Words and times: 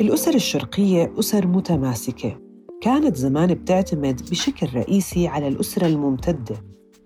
الأسر 0.00 0.34
الشرقية 0.34 1.12
أسر 1.18 1.46
متماسكة. 1.46 2.40
كانت 2.80 3.16
زمان 3.16 3.54
بتعتمد 3.54 4.30
بشكل 4.30 4.68
رئيسي 4.74 5.28
على 5.28 5.48
الأسرة 5.48 5.86
الممتدة 5.86 6.56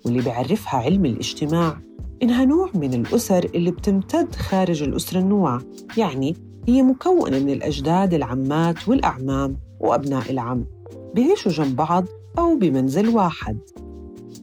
واللي 0.04 0.22
بيعرفها 0.22 0.81
علم 0.81 1.06
الاجتماع 1.06 1.81
إنها 2.22 2.45
نوع 2.45 2.71
من 2.74 2.95
الأسر 2.95 3.45
اللي 3.54 3.71
بتمتد 3.71 4.35
خارج 4.35 4.83
الأسرة 4.83 5.21
النوع 5.21 5.58
يعني 5.97 6.37
هي 6.69 6.83
مكونة 6.83 7.38
من 7.38 7.51
الأجداد 7.51 8.15
العمات 8.15 8.88
والأعمام 8.88 9.57
وأبناء 9.81 10.31
العم. 10.31 10.65
بيعيشوا 11.15 11.53
جنب 11.53 11.77
بعض 11.77 12.04
أو 12.38 12.57
بمنزل 12.57 13.09
واحد. 13.09 13.59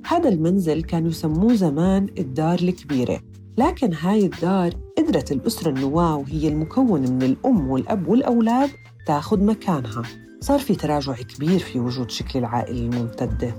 هذا 0.05 0.29
المنزل 0.29 0.84
كانوا 0.84 1.09
يسموه 1.09 1.55
زمان 1.55 2.07
الدار 2.18 2.59
الكبيرة 2.59 3.20
لكن 3.57 3.93
هاي 3.93 4.25
الدار 4.25 4.71
قدرت 5.07 5.31
الأسرة 5.31 5.70
النواة 5.70 6.16
وهي 6.16 6.47
المكونة 6.47 7.11
من 7.11 7.23
الأم 7.23 7.70
والأب 7.70 8.07
والأولاد 8.07 8.70
تاخذ 9.05 9.43
مكانها. 9.43 10.03
صار 10.39 10.59
في 10.59 10.75
تراجع 10.75 11.13
كبير 11.13 11.59
في 11.59 11.79
وجود 11.79 12.11
شكل 12.11 12.39
العائلة 12.39 12.79
الممتدة. 12.79 13.55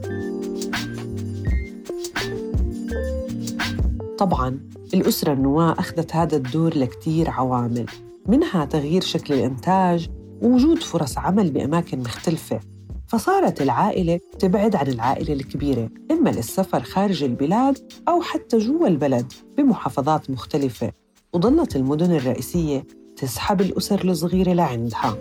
طبعاً 4.18 4.60
الأسرة 4.94 5.32
النواة 5.32 5.72
أخذت 5.72 6.16
هذا 6.16 6.36
الدور 6.36 6.78
لكتير 6.78 7.30
عوامل 7.30 7.86
منها 8.26 8.64
تغيير 8.64 9.02
شكل 9.02 9.34
الإنتاج 9.34 10.10
ووجود 10.42 10.78
فرص 10.78 11.18
عمل 11.18 11.50
بأماكن 11.50 11.98
مختلفة. 11.98 12.60
فصارت 13.06 13.62
العائلة 13.62 14.20
تبعد 14.38 14.76
عن 14.76 14.86
العائلة 14.86 15.32
الكبيرة 15.32 15.90
إما 16.10 16.30
للسفر 16.30 16.82
خارج 16.82 17.24
البلاد 17.24 17.78
أو 18.08 18.22
حتى 18.22 18.58
جوا 18.58 18.88
البلد 18.88 19.32
بمحافظات 19.56 20.30
مختلفة. 20.30 20.92
وظلت 21.32 21.76
المدن 21.76 22.12
الرئيسية 22.12 22.86
تسحب 23.16 23.60
الأسر 23.60 24.04
الصغيرة 24.04 24.52
لعندها. 24.52 25.16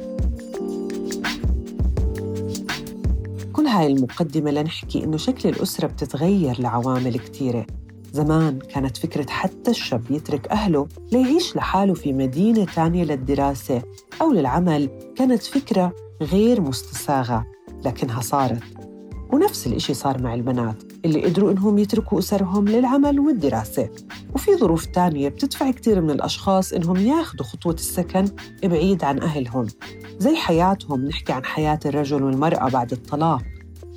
كل 3.53 3.67
هاي 3.67 3.88
المقدمة 3.88 4.52
لنحكي 4.52 5.03
إنه 5.03 5.17
شكل 5.17 5.49
الأسرة 5.49 5.88
بتتغير 5.88 6.61
لعوامل 6.61 7.19
كتيرة. 7.19 7.66
زمان 8.14 8.59
كانت 8.59 8.97
فكرة 8.97 9.30
حتى 9.30 9.72
الشاب 9.72 10.11
يترك 10.11 10.47
أهله 10.47 10.88
ليعيش 11.11 11.55
لحاله 11.55 11.94
في 11.94 12.14
مدينة 12.14 12.66
تانية 12.75 13.03
للدراسة 13.03 13.81
أو 14.21 14.31
للعمل 14.31 14.89
كانت 15.16 15.44
فكرة 15.44 15.95
غير 16.21 16.61
مستساغة 16.61 17.45
لكنها 17.86 18.21
صارت. 18.21 18.64
ونفس 19.31 19.67
الإشي 19.67 19.94
صار 19.94 20.22
مع 20.22 20.33
البنات 20.33 20.83
اللي 21.06 21.25
قدروا 21.25 21.52
إنهم 21.52 21.78
يتركوا 21.78 22.20
أسرهم 22.20 22.67
للعمل 22.67 23.20
والدراسة. 23.20 23.89
وفي 24.36 24.56
ظروف 24.56 24.86
تانية 24.86 25.30
بتدفع 25.30 25.72
كتير 25.72 26.02
من 26.02 26.11
الأشخاص 26.11 26.73
إنهم 26.73 26.97
ياخذوا 26.97 27.45
خطوة 27.45 27.73
السكن 27.73 28.25
بعيد 28.64 29.03
عن 29.03 29.22
أهلهم. 29.22 29.67
زي 30.20 30.36
حياتهم 30.36 31.05
نحكي 31.05 31.33
عن 31.33 31.45
حياة 31.45 31.80
الرجل 31.86 32.23
والمرأة 32.23 32.70
بعد 32.70 32.92
الطلاق. 32.92 33.42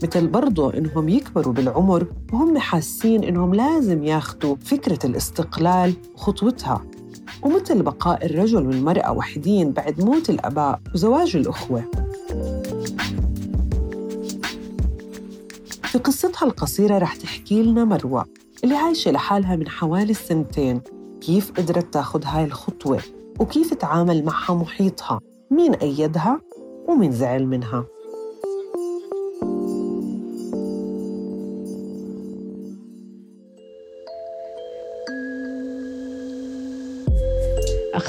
مثل 0.02 0.26
برضه 0.26 0.74
إنهم 0.74 1.08
يكبروا 1.08 1.52
بالعمر 1.52 2.06
وهم 2.32 2.58
حاسين 2.58 3.24
إنهم 3.24 3.54
لازم 3.54 4.04
ياخذوا 4.04 4.56
فكرة 4.56 5.06
الاستقلال 5.06 5.94
وخطوتها. 6.14 6.84
ومثل 7.42 7.82
بقاء 7.82 8.26
الرجل 8.26 8.66
والمرأة 8.66 9.12
وحيدين 9.12 9.72
بعد 9.72 10.04
موت 10.04 10.30
الآباء 10.30 10.80
وزواج 10.94 11.36
الأخوة. 11.36 11.84
في 15.90 15.98
قصتها 15.98 16.46
القصيرة 16.46 16.98
رح 16.98 17.16
تحكي 17.16 17.62
لنا 17.62 17.84
مروة 17.84 18.24
اللي 18.64 18.74
عايشة 18.76 19.10
لحالها 19.10 19.56
من 19.56 19.68
حوالي 19.68 20.10
السنتين. 20.10 20.80
كيف 21.20 21.52
قدرت 21.52 21.94
تاخد 21.94 22.24
هاي 22.26 22.44
الخطوة؟ 22.44 23.00
وكيف 23.40 23.74
تعامل 23.74 24.24
معها 24.24 24.54
محيطها؟ 24.54 25.20
مين 25.50 25.74
أيدها؟ 25.74 26.40
ومين 26.88 27.12
زعل 27.12 27.46
منها؟ 27.46 27.84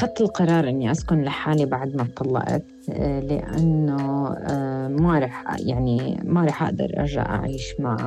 أخذت 0.01 0.21
القرار 0.21 0.69
إني 0.69 0.91
أسكن 0.91 1.21
لحالي 1.21 1.65
بعد 1.65 1.95
ما 1.95 2.07
طلقت 2.15 2.63
آه، 2.89 3.19
لأنه 3.19 4.27
آه، 4.27 4.87
ما 4.87 5.19
رح 5.19 5.55
يعني 5.59 6.19
ما 6.23 6.45
رح 6.45 6.63
أقدر 6.63 6.91
أرجع 6.97 7.35
أعيش 7.35 7.73
مع 7.79 7.97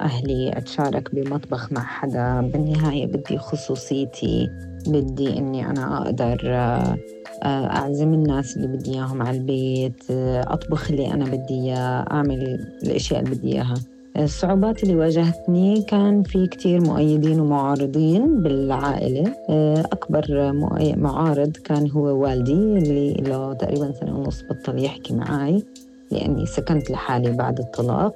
أهلي 0.00 0.52
أتشارك 0.58 1.14
بمطبخ 1.14 1.72
مع 1.72 1.82
حدا. 1.82 2.40
بالنهاية 2.40 3.06
بدي 3.06 3.38
خصوصيتي 3.38 4.50
بدي 4.86 5.38
إني 5.38 5.70
أنا 5.70 6.02
أقدر 6.02 6.38
آه، 6.44 6.96
أعزم 7.44 8.14
الناس 8.14 8.56
اللي 8.56 8.68
بدي 8.68 8.94
إياهم 8.94 9.22
على 9.22 9.36
البيت 9.36 10.04
أطبخ 10.46 10.90
اللي 10.90 11.14
أنا 11.14 11.24
بدي 11.24 11.54
إياه 11.54 12.04
أعمل 12.10 12.58
الأشياء 12.82 13.20
اللي 13.20 13.34
بدي 13.34 13.52
إياها. 13.52 13.74
الصعوبات 14.18 14.82
اللي 14.82 14.94
واجهتني 14.96 15.82
كان 15.82 16.22
في 16.22 16.46
كتير 16.46 16.80
مؤيدين 16.80 17.40
ومعارضين 17.40 18.42
بالعائلة. 18.42 19.34
آه، 19.50 19.80
أكبر 19.80 20.52
معارض 20.96 21.56
كان 21.56 21.90
هو 21.90 22.22
والدي 22.22 22.52
اللي 22.52 23.14
له 23.14 23.52
تقريبا 23.52 23.92
سنة 23.92 24.18
ونص 24.18 24.42
بطل 24.42 24.84
يحكي 24.84 25.14
معي 25.14 25.64
لأني 26.10 26.46
سكنت 26.46 26.90
لحالي 26.90 27.32
بعد 27.32 27.58
الطلاق 27.58 28.14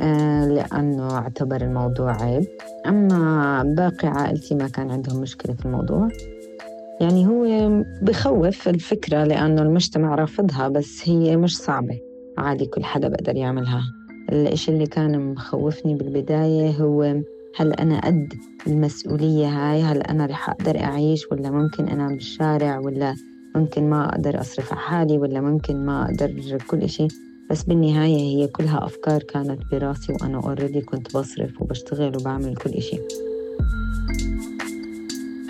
آه، 0.00 0.48
لأنه 0.48 1.18
اعتبر 1.18 1.60
الموضوع 1.60 2.22
عيب. 2.22 2.44
أما 2.86 3.62
باقي 3.76 4.08
عائلتي 4.08 4.54
ما 4.54 4.68
كان 4.68 4.90
عندهم 4.90 5.20
مشكلة 5.20 5.54
في 5.54 5.66
الموضوع. 5.66 6.08
يعني 7.00 7.26
هو 7.26 7.68
بخوف 8.02 8.68
الفكرة 8.68 9.24
لأنه 9.24 9.62
المجتمع 9.62 10.14
رافضها 10.14 10.68
بس 10.68 11.08
هي 11.08 11.36
مش 11.36 11.58
صعبة. 11.58 11.98
عادي 12.38 12.66
كل 12.66 12.84
حدا 12.84 13.08
بقدر 13.08 13.36
يعملها. 13.36 13.82
الإشي 14.32 14.72
اللي 14.72 14.86
كان 14.86 15.32
مخوفني 15.32 15.94
بالبداية 15.94 16.70
هو 16.70 17.02
هل 17.56 17.72
أنا 17.72 18.00
قد 18.00 18.34
المسؤولية 18.66 19.46
هاي؟ 19.46 19.82
هل 19.82 20.02
أنا 20.02 20.26
رح 20.26 20.50
أقدر 20.50 20.80
أعيش 20.80 21.26
ولا 21.32 21.50
ممكن 21.50 21.88
أنام 21.88 22.14
بالشارع 22.14 22.78
ولا 22.78 23.14
ممكن 23.56 23.90
ما 23.90 24.08
أقدر 24.08 24.40
أصرف 24.40 24.72
على 24.72 24.80
حالي 24.80 25.18
ولا 25.18 25.40
ممكن 25.40 25.86
ما 25.86 26.04
أقدر 26.04 26.58
كل 26.70 26.82
إشي؟ 26.82 27.08
بس 27.50 27.62
بالنهاية 27.62 28.16
هي 28.16 28.46
كلها 28.46 28.84
أفكار 28.84 29.22
كانت 29.22 29.60
براسي 29.72 30.12
وأنا 30.12 30.40
أوريدي 30.44 30.80
كنت 30.80 31.16
بصرف 31.16 31.62
وبشتغل 31.62 32.16
وبعمل 32.16 32.56
كل 32.56 32.70
إشي. 32.70 32.96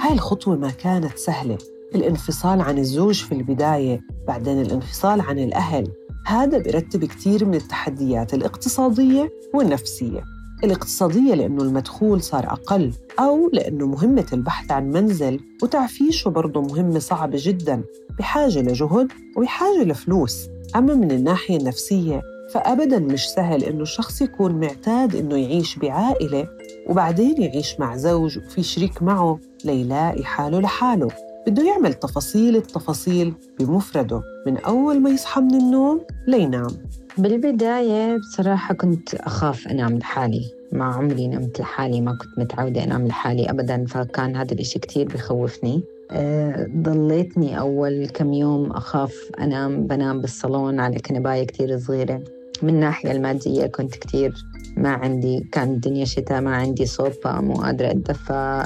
هاي 0.01 0.13
الخطوة 0.13 0.57
ما 0.57 0.71
كانت 0.71 1.19
سهلة. 1.19 1.59
الانفصال 1.95 2.61
عن 2.61 2.79
الزوج 2.79 3.23
في 3.23 3.33
البداية 3.33 4.01
بعدين 4.27 4.61
الانفصال 4.61 5.21
عن 5.21 5.39
الأهل. 5.39 5.89
هذا 6.25 6.59
بيرتب 6.59 7.05
كثير 7.05 7.45
من 7.45 7.55
التحديات 7.55 8.35
الاقتصادية 8.35 9.33
والنفسية. 9.55 10.25
الاقتصادية 10.65 11.35
لأنه 11.35 11.63
المدخول 11.63 12.23
صار 12.23 12.45
أقل 12.45 12.93
أو 13.19 13.51
لأنه 13.53 13.87
مهمة 13.87 14.27
البحث 14.33 14.71
عن 14.71 14.91
منزل 14.91 15.41
وتعفيشه 15.63 16.29
برضه 16.29 16.61
مهمة 16.61 16.99
صعبة 16.99 17.39
جدا 17.41 17.83
بحاجة 18.19 18.61
لجهد 18.63 19.09
وبحاجة 19.37 19.85
لفلوس. 19.85 20.49
أما 20.77 20.95
من 20.95 21.11
الناحية 21.11 21.57
النفسية 21.57 22.23
فأبدا 22.55 22.99
مش 22.99 23.29
سهل 23.29 23.65
إنه 23.65 23.83
الشخص 23.83 24.23
يكون 24.23 24.61
معتاد 24.61 25.17
إنه 25.17 25.37
يعيش 25.37 25.79
بعائلة 25.79 26.49
وبعدين 26.89 27.43
يعيش 27.43 27.81
مع 27.81 27.97
زوج 27.97 28.39
وفي 28.39 28.63
شريك 28.63 29.03
معه 29.03 29.39
ليلاقي 29.65 30.25
حاله 30.25 30.61
لحاله. 30.61 31.09
بده 31.47 31.63
يعمل 31.63 31.95
تفاصيل 31.95 32.57
التفاصيل 32.57 33.35
بمفرده 33.61 34.23
من 34.47 34.59
أول 34.59 35.01
ما 35.01 35.11
يصحى 35.11 35.41
من 35.41 35.55
النوم 35.55 36.01
لينام. 36.27 36.71
بالبداية 37.19 38.17
بصراحة 38.17 38.75
كنت 38.75 39.15
أخاف 39.15 39.69
أنام 39.69 39.99
لحالي. 39.99 40.51
ما 40.73 40.85
عمري 40.85 41.29
نمت 41.29 41.61
لحالي 41.61 42.01
ما 42.01 42.13
كنت 42.13 42.39
متعودة 42.39 42.85
أنام 42.85 43.07
لحالي 43.07 43.51
أبدا 43.51 43.85
فكان 43.87 44.37
هذا 44.37 44.53
الإشي 44.53 44.79
كتير 44.79 45.09
بخوفني. 45.09 45.83
أه 46.11 46.67
ضليتني 46.77 47.59
أول 47.59 48.07
كم 48.07 48.33
يوم 48.33 48.71
أخاف 48.71 49.31
أنام 49.41 49.87
بنام 49.87 50.21
بالصالون 50.21 50.81
على 50.81 50.99
كنباية 50.99 51.45
كتير 51.45 51.79
صغيرة. 51.79 52.23
من 52.63 52.69
الناحية 52.69 53.13
المادية 53.13 53.67
كنت 53.67 53.95
كتير 53.95 54.35
ما 54.77 54.89
عندي 54.89 55.47
كان 55.53 55.71
الدنيا 55.71 56.05
شتاء 56.05 56.41
ما 56.41 56.57
عندي 56.57 56.87
صوبة 56.87 57.41
مو 57.41 57.55
قادرة 57.55 57.91
أتدفى 57.91 58.63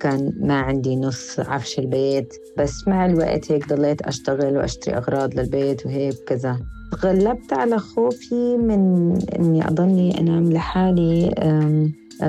كان 0.00 0.32
ما 0.40 0.54
عندي 0.54 0.96
نص 0.96 1.40
عفش 1.40 1.78
البيت. 1.78 2.34
بس 2.58 2.88
مع 2.88 3.06
الوقت 3.06 3.52
هيك 3.52 3.68
ضليت 3.68 4.02
أشتغل 4.02 4.56
وأشتري 4.56 4.96
أغراض 4.96 5.34
للبيت 5.34 5.86
وهيك 5.86 6.14
كذا. 6.26 6.58
تغلبت 6.92 7.52
على 7.52 7.78
خوفي 7.78 8.56
من 8.56 9.12
إني 9.38 9.68
أضلني 9.68 10.20
أنام 10.20 10.52
لحالي. 10.52 11.34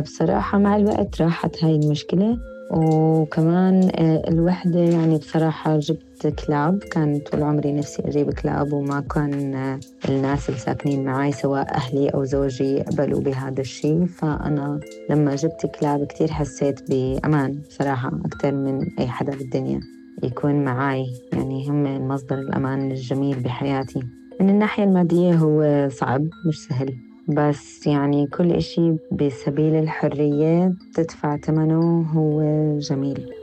بصراحة 0.02 0.58
مع 0.58 0.76
الوقت 0.76 1.22
راحت 1.22 1.64
هاي 1.64 1.76
المشكلة. 1.76 2.38
وكمان 2.70 3.90
آه، 3.96 4.30
الوحدة 4.30 4.80
يعني 4.80 5.18
بصراحة 5.18 5.78
جبت 5.78 6.28
كلاب. 6.46 6.80
كان 6.92 7.20
طول 7.20 7.44
عمري 7.44 7.72
نفسي 7.72 8.02
أجيب 8.06 8.32
كلاب 8.34 8.74
وما 8.74 9.00
كان 9.00 9.56
آه، 9.56 9.80
الناس 10.10 10.50
اللي 10.50 10.60
ساكنين 10.60 11.04
معي 11.06 11.32
سواء 11.32 11.76
أهلي 11.76 12.10
أو 12.10 12.24
زوجي 12.24 12.82
قبلوا 12.82 13.22
بهذا 13.22 13.62
الشيء 13.62 14.06
فأنا 14.06 14.80
لما 15.10 15.36
جبت 15.36 15.72
كلاب 15.80 16.06
كتير 16.06 16.32
حسيت 16.32 16.92
بأمان 16.92 17.62
بصراحة 17.70 18.12
أكثر 18.26 18.52
من 18.52 19.00
أي 19.00 19.08
حدا 19.08 19.36
بالدنيا 19.38 19.80
يكون 20.24 20.64
معي 20.66 21.06
يعني 21.34 21.70
هم 21.70 22.08
مصدر 22.08 22.40
الأمان 22.40 22.92
الجميل 22.92 23.40
بحياتي. 23.40 24.04
من 24.42 24.50
الناحية 24.50 24.84
المادية 24.84 25.34
هو 25.36 25.90
صعب 25.92 26.28
مش 26.48 26.66
سهل. 26.70 27.09
بس 27.30 27.88
يعني 27.88 28.28
كل 28.28 28.52
إشي 28.52 28.92
بسبيل 29.12 29.76
الحرية 29.76 30.74
تدفع 30.94 31.38
ثمنه 31.38 32.02
هو 32.02 32.42
جميل. 32.80 33.34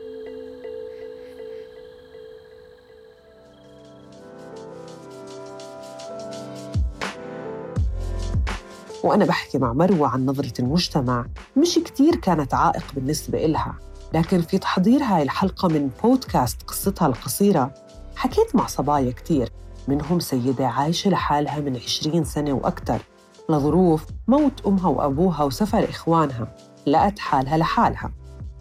وأنا 9.04 9.24
بحكي 9.24 9.58
مع 9.58 9.72
مروة 9.72 10.08
عن 10.08 10.26
نظرة 10.26 10.52
المجتمع 10.58 11.26
مش 11.56 11.74
كتير 11.74 12.16
كانت 12.16 12.54
عائق 12.54 12.84
بالنسبة 12.94 13.44
إلها 13.44 13.74
لكن 14.14 14.42
في 14.42 14.58
تحضير 14.58 15.02
هاي 15.02 15.22
الحلقة 15.22 15.68
من 15.68 15.90
بودكاست 16.02 16.62
قصتها 16.62 17.06
القصيرة 17.06 17.74
حكيت 18.16 18.56
مع 18.56 18.66
صبايا 18.66 19.12
كتير 19.12 19.48
منهم 19.88 20.20
سيدة 20.20 20.66
عايشة 20.66 21.10
لحالها 21.10 21.60
من 21.60 21.76
20 21.76 22.24
سنة 22.24 22.52
وأكثر 22.52 23.00
لظروف 23.48 24.06
موت 24.28 24.66
أمها 24.66 24.88
وأبوها 24.88 25.44
وسفر 25.44 25.84
إخوانها 25.84 26.56
لقت 26.86 27.18
حالها 27.18 27.56
لحالها. 27.56 28.10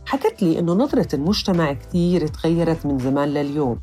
حكت 0.06 0.44
لي 0.44 0.60
إنه 0.60 0.74
نظرة 0.74 1.16
المجتمع 1.16 1.74
كتير 1.74 2.28
تغيرت 2.28 2.86
من 2.86 3.00
زمان 3.00 3.30
لليوم 3.30 3.80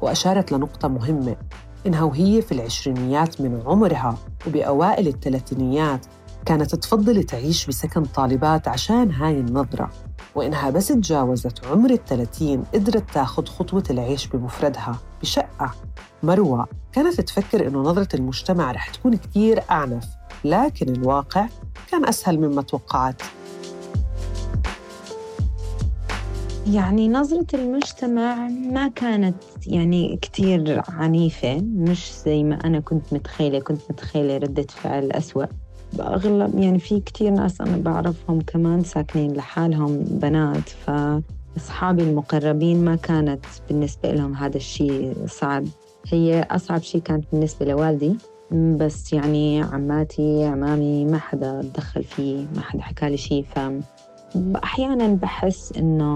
وأشارت 0.00 0.52
لنقطة 0.52 0.88
مهمة 0.88 1.36
إنها 1.86 2.02
وهي 2.02 2.42
في 2.42 2.52
العشرينيات 2.52 3.40
من 3.40 3.62
عمرها 3.66 4.16
وبأوائل 4.46 5.08
الثلاثينيات 5.08 6.06
كانت 6.46 6.74
تفضل 6.74 7.22
تعيش 7.22 7.66
بسكن 7.66 8.04
طالبات 8.04 8.68
عشان 8.68 9.10
هاي 9.10 9.40
النظرة 9.40 9.90
وإنها 10.34 10.70
بس 10.70 10.88
تجاوزت 10.88 11.66
عمر 11.66 11.90
الثلاثين 11.90 12.64
قدرت 12.74 13.10
تاخد 13.14 13.48
خطوة 13.48 13.82
العيش 13.90 14.26
بمفردها 14.26 14.98
بشقة 15.22 15.74
مروة. 16.22 16.66
كانت 16.92 17.20
تفكر 17.20 17.68
إنه 17.68 17.78
نظرة 17.78 18.08
المجتمع 18.14 18.72
رح 18.72 18.88
تكون 18.88 19.16
كتير 19.16 19.62
أعنف 19.70 20.17
لكن 20.44 20.88
الواقع 20.88 21.46
كان 21.90 22.08
أسهل 22.08 22.38
مما 22.38 22.62
توقعت. 22.62 23.22
يعني 26.72 27.08
نظرة 27.08 27.46
المجتمع 27.54 28.48
ما 28.48 28.88
كانت 28.88 29.36
يعني 29.66 30.18
كتير 30.22 30.82
عنيفة 30.88 31.60
مش 31.60 32.12
زي 32.24 32.42
ما 32.42 32.58
أنا 32.64 32.80
كنت 32.80 33.12
متخيلة. 33.12 33.58
كنت 33.58 33.80
متخيلة 33.90 34.36
ردة 34.36 34.66
فعل 34.68 35.12
أسوأ. 35.12 35.44
بأغلب 35.92 36.58
يعني 36.58 36.78
في 36.78 37.00
كتير 37.00 37.30
ناس 37.30 37.60
أنا 37.60 37.76
بعرفهم 37.76 38.40
كمان 38.40 38.84
ساكنين 38.84 39.32
لحالهم 39.32 40.04
بنات 40.04 40.68
فأصحابي 40.68 42.02
المقربين 42.02 42.84
ما 42.84 42.96
كانت 42.96 43.44
بالنسبة 43.68 44.10
لهم 44.10 44.34
هذا 44.34 44.56
الشيء 44.56 45.14
صعب. 45.26 45.64
هي 46.06 46.46
أصعب 46.50 46.82
شيء 46.82 47.00
كانت 47.00 47.24
بالنسبة 47.32 47.66
لوالدي. 47.66 48.16
بس 48.52 49.12
يعني 49.12 49.62
عماتي 49.62 50.44
عمامي 50.44 51.04
ما 51.04 51.18
حدا 51.18 51.60
تدخل 51.62 52.04
فيه 52.04 52.46
ما 52.56 52.60
حدا 52.60 52.82
حكى 52.82 53.08
لي 53.08 53.16
شيء 53.16 53.44
ف 53.54 53.58
أحيانا 54.64 55.06
بحس 55.08 55.72
إنه 55.76 56.08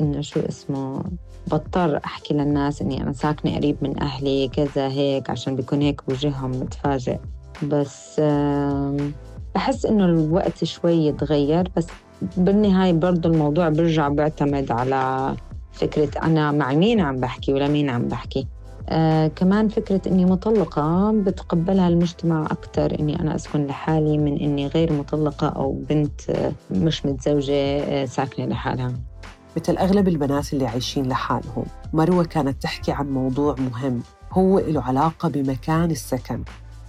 إنه 0.00 0.20
شو 0.20 0.40
اسمه 0.40 1.02
بضطر 1.46 2.00
أحكي 2.04 2.34
للناس 2.34 2.82
إني 2.82 3.02
أنا 3.02 3.12
ساكنة 3.12 3.56
قريب 3.56 3.76
من 3.82 4.02
أهلي 4.02 4.48
كذا 4.48 4.88
هيك 4.88 5.30
عشان 5.30 5.56
بيكون 5.56 5.82
هيك 5.82 6.00
وجههم 6.08 6.50
متفاجئ. 6.50 7.18
بس 7.62 8.20
بحس 9.54 9.86
إنه 9.86 10.04
الوقت 10.04 10.64
شوي 10.64 11.06
يتغير. 11.06 11.68
بس 11.76 11.86
بالنهاية 12.36 12.92
برضه 12.92 13.28
الموضوع 13.30 13.68
برجع 13.68 14.08
بيعتمد 14.08 14.72
على 14.72 15.34
فكرة 15.72 16.10
أنا 16.22 16.52
مع 16.52 16.72
مين 16.72 17.00
عم 17.00 17.20
بحكي 17.20 17.52
ولا 17.52 17.68
مين 17.68 17.90
عم 17.90 18.08
بحكي. 18.08 18.46
آه 18.88 19.26
كمان 19.28 19.68
فكرة 19.68 20.00
إني 20.06 20.24
مطلقة 20.24 21.12
بتقبلها 21.12 21.88
المجتمع 21.88 22.46
أكثر 22.46 23.00
إني 23.00 23.20
أنا 23.20 23.34
أسكن 23.34 23.66
لحالي 23.66 24.18
من 24.18 24.38
إني 24.40 24.66
غير 24.66 24.92
مطلقة 24.92 25.48
أو 25.48 25.72
بنت 25.88 26.30
آه 26.30 26.52
مش 26.70 27.06
متزوجة 27.06 27.52
آه 27.54 28.04
ساكنة 28.04 28.46
لحالها. 28.46 28.92
مثل 29.56 29.76
أغلب 29.76 30.08
البنات 30.08 30.52
اللي 30.52 30.66
عايشين 30.66 31.08
لحالهم 31.08 31.64
مروة 31.92 32.24
كانت 32.24 32.62
تحكي 32.62 32.92
عن 32.92 33.06
موضوع 33.10 33.54
مهم 33.58 34.02
هو 34.32 34.58
له 34.58 34.82
علاقة 34.82 35.28
بمكان 35.28 35.90
السكن. 35.90 36.42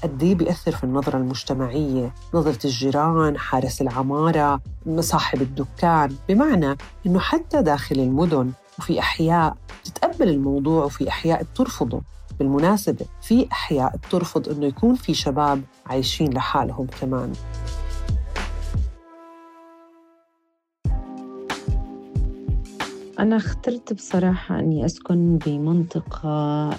قد 0.04 0.24
إيه 0.24 0.36
بيأثر 0.36 0.72
في 0.72 0.84
النظرة 0.84 1.18
المجتمعية؟ 1.18 2.14
نظرة 2.34 2.60
الجيران 2.66 3.38
حارس 3.38 3.82
العمارة 3.82 4.62
صاحب 5.00 5.42
الدكان. 5.42 6.16
بمعنى 6.30 6.78
إنه 7.06 7.20
حتى 7.20 7.62
داخل 7.62 8.00
المدن 8.00 8.52
وفي 8.81 9.00
أحياء 9.00 9.57
بتتقبل 9.81 10.30
الموضوع 10.30 10.86
وفي 10.86 11.10
أحياء 11.10 11.44
بترفضه. 11.44 12.01
بالمناسبة 12.39 13.06
في 13.22 13.48
أحياء 13.51 13.98
بترفض 13.98 14.50
إنه 14.50 14.66
يكون 14.66 14.95
في 14.95 15.13
شباب 15.13 15.62
عايشين 15.86 16.33
لحالهم 16.33 16.88
كمان. 17.01 17.33
أنا 23.19 23.36
اخترت 23.38 23.94
بصراحة 23.94 24.60
أني 24.60 24.86
أسكن 24.86 25.38
بمنطقة 25.38 26.69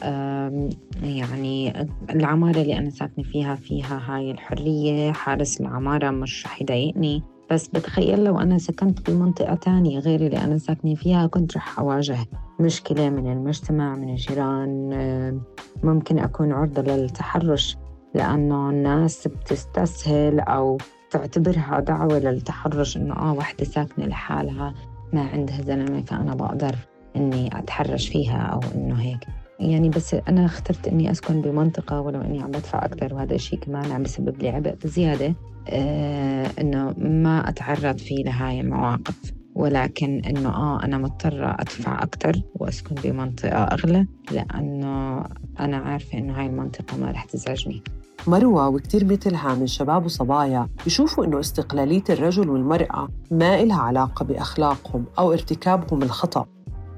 يعني 1.02 1.87
العمارة 2.10 2.60
اللي 2.62 2.78
أنا 2.78 2.90
ساكنة 2.90 3.25
فيها 3.25 3.54
فيها 3.54 4.02
هاي 4.06 4.31
الحرية 4.31 5.12
حارس 5.12 5.60
العمارة 5.60 6.10
مش 6.10 6.46
رح 6.46 6.62
يضايقني. 6.62 7.22
بس 7.52 7.69
بتخيل 7.69 8.25
لو 8.25 8.40
أنا 8.40 8.58
سكنت 8.58 9.10
بمنطقة 9.10 9.54
تانية 9.54 9.99
غير 9.99 10.20
اللي 10.20 10.38
أنا 10.38 10.58
ساكنة 10.58 10.94
فيها 10.94 11.26
كنت 11.26 11.56
رح 11.56 11.78
أواجه 11.78 12.19
مشكلة 12.60 13.10
من 13.10 13.32
المجتمع 13.32 13.94
من 13.94 14.08
الجيران 14.08 15.40
ممكن 15.82 16.19
أكون 16.19 16.52
عرضة 16.52 16.82
للتحرش 16.82 17.76
لأنه 18.14 18.70
الناس 18.70 19.28
بتستسهل 19.28 20.40
أو 20.40 20.78
تعتبرها 21.10 21.81
دعوة 21.81 22.19
للتحرش 22.19 22.96
إنه 22.96 23.14
آه 23.14 23.32
وحدة 23.32 23.64
ساكنة 23.64 24.06
لحالها 24.06 24.75
ما 25.12 25.22
عندها 25.22 25.62
زلمة 25.62 26.02
فأنا 26.02 26.34
بقدر 26.34 26.76
إني 27.16 27.58
أتحرش 27.58 28.08
فيها 28.08 28.38
أو 28.38 28.60
إنه 28.75 28.94
هيك. 28.94 29.26
يعني 29.60 29.88
بس 29.88 30.14
أنا 30.14 30.44
اخترت 30.46 30.88
إني 30.88 31.10
أسكن 31.10 31.40
بمنطقة 31.40 32.00
ولو 32.00 32.20
إني 32.20 32.43
عم 32.43 32.50
بدفع 32.50 32.84
أكثر 32.84 33.14
وهذا 33.14 33.34
الشيء 33.34 33.58
كمان 33.58 33.93
عم 33.93 34.02
بسبب 34.02 34.43
لي 34.43 34.49
عبء 34.49 34.75
بزيادة 34.84 35.34
آه 35.69 36.50
إنه 36.60 36.94
ما 36.99 37.49
أتعرض 37.49 37.99
فيه 37.99 38.25
لهاي 38.25 38.60
المواقف. 38.60 39.32
ولكن 39.54 40.22
إنه 40.26 40.49
آه 40.49 40.84
أنا 40.84 40.99
مضطرة 40.99 41.56
أدفع 41.59 42.02
أكثر 42.02 42.42
وأسكن 42.54 42.94
بمنطقة 42.94 43.62
أغلى 43.64 44.06
لأنه 44.30 45.25
أنا 45.61 45.76
عارفة 45.76 46.18
إنه 46.18 46.40
هاي 46.40 46.47
المنطقة 46.47 46.97
ما 46.97 47.11
رح 47.11 47.25
تزعجني. 47.25 47.82
مروة 48.26 48.68
وكتير 48.68 49.04
مثلها 49.04 49.54
من 49.54 49.66
شباب 49.66 50.04
وصبايا 50.04 50.68
بيشوفوا 50.85 51.25
إنه 51.25 51.40
استقلالية 51.40 52.04
الرجل 52.11 52.49
والمرأة 52.49 53.09
ما 53.30 53.61
إلها 53.61 53.80
علاقة 53.80 54.25
بأخلاقهم 54.25 55.04
أو 55.18 55.32
ارتكابهم 55.32 56.02
الخطأ. 56.02 56.47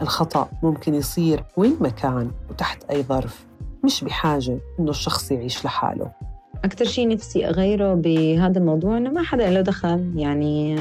الخطأ 0.03 0.49
ممكن 0.63 0.95
يصير 0.95 1.45
وين 1.57 1.77
ما 1.81 1.89
كان 1.89 2.31
وتحت 2.51 2.85
أي 2.91 3.03
ظرف 3.03 3.47
مش 3.85 4.05
بحاجة 4.05 4.59
إنه 4.81 4.91
الشخص 4.91 5.33
يعيش 5.33 5.65
لحاله. 5.65 6.11
أكثر 6.65 6.85
شيء 6.85 7.09
نفسي 7.09 7.49
أغيره 7.49 7.95
بهذا 7.95 8.59
الموضوع 8.59 8.97
إنه 8.97 9.11
ما 9.11 9.23
حدا 9.23 9.51
له 9.51 9.61
دخل 9.61 10.13
يعني 10.17 10.77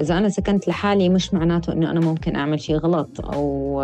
إذا 0.00 0.18
أنا 0.18 0.28
سكنت 0.28 0.68
لحالي 0.68 1.08
مش 1.08 1.34
معناته 1.34 1.72
إنه 1.72 1.90
أنا 1.90 2.00
ممكن 2.00 2.36
أعمل 2.36 2.60
شيء 2.60 2.76
غلط 2.76 3.20
أو 3.20 3.80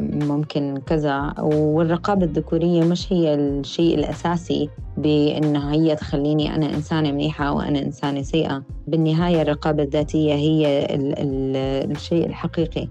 ممكن 0.00 0.82
كذا. 0.86 1.34
والرقابة 1.40 2.24
الذكورية 2.24 2.84
مش 2.84 3.12
هي 3.12 3.34
الشيء 3.34 3.94
الأساسي 3.94 4.70
بإنه 4.96 5.72
هي 5.72 5.96
تخليني 5.96 6.54
أنا 6.54 6.74
إنسانة 6.74 7.12
منيحة 7.12 7.52
وأنا 7.52 7.78
إنسانة 7.82 8.22
سيئة. 8.22 8.62
بالنهاية 8.86 9.42
الرقابة 9.42 9.82
الذاتية 9.82 10.34
هي 10.34 10.84
ال 10.94 11.18
ال 11.18 11.56
الشيء 11.90 12.26
الحقيقي. 12.26 12.88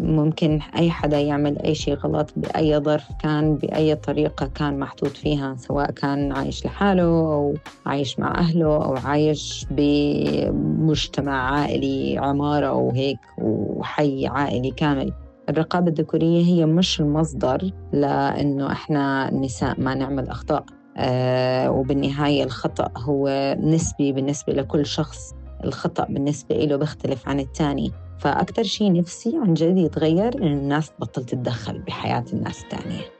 ممكن 0.00 0.60
أي 0.76 0.90
حدا 0.90 1.20
يعمل 1.20 1.58
أي 1.58 1.74
شيء 1.74 1.94
غلط 1.94 2.32
بأي 2.36 2.78
ظرف 2.78 3.04
كان 3.22 3.54
بأي 3.56 3.94
طريقة 3.94 4.46
كان 4.46 4.78
محطوط 4.78 5.16
فيها 5.16 5.56
سواء 5.58 5.90
كان 5.90 6.32
عايش 6.32 6.66
لحاله 6.66 7.02
أو 7.04 7.54
عايش 7.86 8.18
مع 8.18 8.38
أهله 8.38 8.66
أو 8.84 8.94
عايش 9.04 9.66
بمجتمع 9.70 11.52
عائلي 11.52 12.18
عمارة 12.18 12.72
وهيك 12.72 13.18
وحي 13.38 14.26
عائلي 14.26 14.70
كامل. 14.70 15.12
الرقابة 15.48 15.88
الذكورية 15.88 16.44
هي 16.44 16.66
مش 16.66 17.00
المصدر 17.00 17.70
لأنه 17.92 18.72
إحنا 18.72 19.28
النساء 19.28 19.80
ما 19.80 19.94
نعمل 19.94 20.28
أخطاء. 20.28 20.64
آه 20.96 21.70
وبالنهاية 21.70 22.44
الخطأ 22.44 22.88
هو 22.96 23.56
نسبي 23.60 24.12
بالنسبة 24.12 24.52
لكل 24.52 24.86
شخص. 24.86 25.34
الخطأ 25.64 26.04
بالنسبة 26.04 26.54
له 26.56 26.76
بيختلف 26.76 27.28
عن 27.28 27.40
الثاني. 27.40 27.92
فأكثر 28.18 28.62
شيء 28.62 28.92
نفسي 28.92 29.36
عن 29.36 29.54
جد 29.54 29.76
يتغير 29.76 30.42
إن 30.42 30.52
الناس 30.52 30.90
تبطل 30.90 31.24
تتدخل 31.24 31.78
بحياة 31.78 32.24
الناس 32.32 32.62
الثانية 32.62 33.14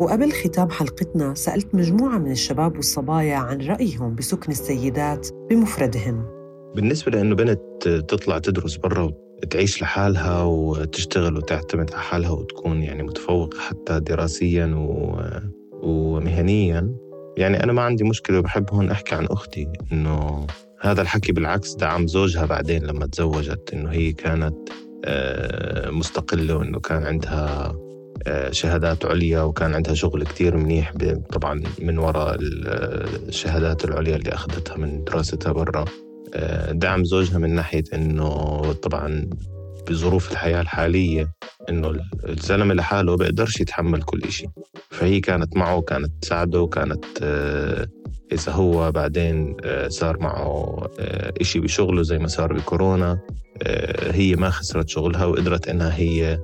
وقبل 0.00 0.32
ختام 0.32 0.70
حلقتنا 0.70 1.34
سألت 1.34 1.74
مجموعة 1.74 2.18
من 2.18 2.30
الشباب 2.30 2.76
والصبايا 2.76 3.36
عن 3.36 3.60
رأيهم 3.60 4.14
بسكن 4.14 4.52
السيدات 4.52 5.28
بمفردهن 5.50 6.24
بالنسبة 6.74 7.12
لأنه 7.12 7.34
بنت 7.34 7.88
تطلع 7.88 8.38
تدرس 8.38 8.76
برا 8.76 9.12
تعيش 9.50 9.82
لحالها 9.82 10.42
وتشتغل 10.42 11.36
وتعتمد 11.36 11.92
على 11.92 12.02
حالها 12.02 12.30
وتكون 12.30 12.82
يعني 12.82 13.02
متفوقة 13.02 13.58
حتى 13.58 14.00
دراسيا 14.00 14.66
و... 14.66 15.20
ومهنيا 15.82 16.94
يعني 17.40 17.62
أنا 17.62 17.72
ما 17.72 17.82
عندي 17.82 18.04
مشكلة 18.04 18.38
وبحب 18.38 18.70
هون 18.72 18.90
أحكي 18.90 19.14
عن 19.14 19.26
أختي 19.26 19.68
إنه 19.92 20.46
هذا 20.80 21.02
الحكي 21.02 21.32
بالعكس 21.32 21.74
دعم 21.74 22.06
زوجها 22.06 22.46
بعدين 22.46 22.82
لما 22.82 23.06
تزوجت 23.06 23.70
إنه 23.72 23.90
هي 23.90 24.12
كانت 24.12 24.56
آه، 25.04 25.90
مستقلة 25.90 26.56
وإنه 26.56 26.80
كان 26.80 27.02
عندها 27.02 27.76
آه، 28.26 28.50
شهادات 28.50 29.04
عليا 29.04 29.42
وكان 29.42 29.74
عندها 29.74 29.94
شغل 29.94 30.24
كتير 30.24 30.56
منيح 30.56 30.92
طبعا 31.32 31.62
من 31.82 31.98
وراء 31.98 32.36
الشهادات 32.40 33.84
العليا 33.84 34.16
اللي 34.16 34.30
أخذتها 34.30 34.76
من 34.76 35.04
دراستها 35.04 35.52
برا. 35.52 35.84
آه، 36.34 36.72
دعم 36.72 37.04
زوجها 37.04 37.38
من 37.38 37.54
ناحية 37.54 37.84
إنه 37.94 38.72
طبعا 38.72 39.30
بظروف 39.88 40.32
الحياة 40.32 40.60
الحالية 40.60 41.32
إنه 41.68 42.00
الزلمة 42.28 42.74
لحاله 42.74 43.16
بيقدرش 43.16 43.60
يتحمل 43.60 44.02
كل 44.02 44.22
إشي. 44.24 44.46
فهي 44.90 45.20
كانت 45.20 45.56
معه 45.56 45.80
كانت 45.80 46.10
تساعده 46.22 46.66
كانت 46.66 47.04
آه، 47.22 47.88
إذا 48.32 48.52
هو 48.52 48.92
بعدين 48.92 49.56
صار 49.88 50.18
معه 50.20 50.88
إشي 51.40 51.60
بشغله 51.60 52.02
زي 52.02 52.18
ما 52.18 52.28
صار 52.28 52.52
بكورونا 52.52 53.18
هي 54.00 54.36
ما 54.36 54.50
خسرت 54.50 54.88
شغلها 54.88 55.24
وقدرت 55.24 55.68
إنها 55.68 55.96
هي 55.96 56.38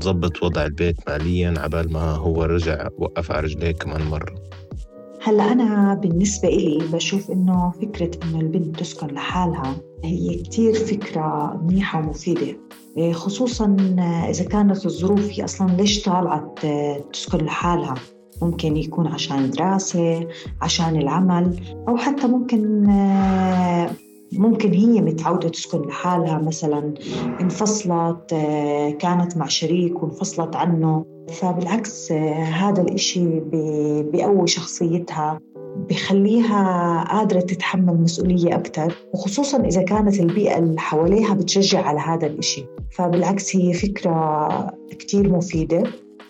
تظبط 0.00 0.42
وضع 0.42 0.64
البيت 0.64 0.96
ماليا 1.08 1.54
عبال 1.58 1.92
ما 1.92 2.00
هو 2.10 2.44
رجع 2.44 2.88
وقف 2.98 3.32
على 3.32 3.40
رجليه 3.40 3.70
كمان 3.70 4.02
مرة. 4.02 4.34
هلا 5.26 5.52
أنا 5.52 5.94
بالنسبة 5.94 6.48
إلي 6.48 6.78
بشوف 6.92 7.30
إنه 7.30 7.70
فكرة 7.70 8.10
إنه 8.24 8.40
البنت 8.40 8.80
تسكن 8.80 9.06
لحالها 9.06 9.76
هي 10.04 10.34
كتير 10.34 10.74
فكرة 10.74 11.60
منيحة 11.64 11.98
ومفيدة. 11.98 12.56
إيه، 12.96 13.12
خصوصا 13.12 13.76
إذا 14.30 14.44
كانت 14.44 14.86
الظروف 14.86 15.30
هي 15.30 15.44
أصلا 15.44 15.70
ليش 15.76 16.02
طالعة 16.02 16.54
تسكن 17.12 17.38
لحالها؟ 17.38 17.94
ممكن 18.42 18.76
يكون 18.76 19.06
عشان 19.06 19.50
دراسة 19.50 20.28
عشان 20.62 20.96
العمل 20.96 21.60
أو 21.88 21.96
حتى 21.96 22.26
ممكن 22.26 22.86
ممكن 24.32 24.72
هي 24.72 25.00
متعودة 25.00 25.48
تسكن 25.48 25.82
لحالها. 25.82 26.38
مثلا 26.38 26.94
انفصلت 27.40 28.32
آه، 28.32 28.90
كانت 28.90 29.36
مع 29.36 29.46
شريك 29.46 30.02
وانفصلت 30.02 30.56
عنه. 30.56 31.15
فبالعكس 31.32 32.12
آه، 32.12 32.42
هذا 32.42 32.82
الإشي 32.82 33.40
بيقوي 34.12 34.46
شخصيتها 34.46 35.40
بخليها 35.90 37.04
قادرة 37.04 37.40
تتحمل 37.40 38.00
مسؤولية 38.00 38.54
أكثر 38.54 38.94
وخصوصا 39.14 39.60
إذا 39.60 39.82
كانت 39.82 40.20
البيئة 40.20 40.58
اللي 40.58 40.80
حواليها 40.80 41.34
بتشجع 41.34 41.82
على 41.82 42.00
هذا 42.00 42.26
الإشي. 42.26 42.66
فبالعكس 42.90 43.56
هي 43.56 43.72
فكرة 43.72 44.48
كتير 44.90 45.32
مفيدة 45.32 45.82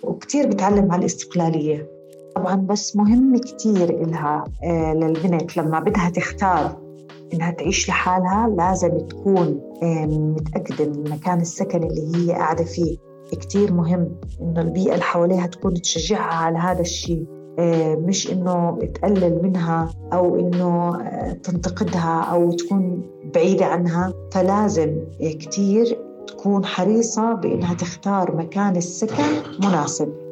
وكتير 0.02 0.46
بتعلم 0.46 0.92
على 0.92 1.00
الاستقلالية 1.00 1.90
طبعا 2.36 2.54
بس 2.54 2.96
مهم 2.96 3.36
كتير 3.36 4.02
إلها 4.02 4.44
آه، 4.64 4.94
للبنت 4.94 5.56
لما 5.56 5.80
بدها 5.80 6.10
تختار 6.10 6.86
إنها 7.34 7.50
تعيش 7.50 7.88
لحالها 7.88 8.48
لازم 8.58 8.98
تكون 8.98 9.60
متأكدة 10.06 10.86
من 10.86 11.10
مكان 11.10 11.40
السكن 11.40 11.82
اللي 11.82 12.16
هي 12.16 12.32
قاعدة 12.32 12.64
فيه. 12.64 13.05
كتير 13.32 13.72
مهم 13.72 14.08
إنه 14.40 14.60
البيئة 14.60 14.92
اللي 14.92 15.04
حواليها 15.04 15.46
تكون 15.46 15.74
تشجعها 15.74 16.34
على 16.34 16.58
هذا 16.58 16.80
الشيء. 16.80 17.26
مش 17.98 18.32
إنه 18.32 18.78
تقلل 18.94 19.42
منها 19.42 19.90
أو 20.12 20.36
إنه 20.36 21.00
آه، 21.00 21.32
تنتقدها 21.32 22.20
أو 22.32 22.52
تكون 22.52 23.02
بعيدة 23.34 23.66
عنها. 23.66 24.12
فلازم 24.32 24.96
كتير 25.20 25.98
تكون 26.26 26.64
حريصة 26.64 27.34
بإنها 27.34 27.74
تختار 27.74 28.36
مكان 28.36 28.76
السكن 28.76 29.24
مناسب. 29.64 30.25